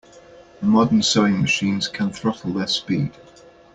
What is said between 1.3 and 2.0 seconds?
machines